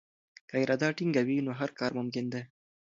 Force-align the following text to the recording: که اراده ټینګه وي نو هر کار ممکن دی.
که 0.49 0.55
اراده 0.61 0.89
ټینګه 0.97 1.21
وي 1.27 1.37
نو 1.45 1.51
هر 1.59 1.69
کار 1.79 1.91
ممکن 1.99 2.25
دی. 2.33 2.41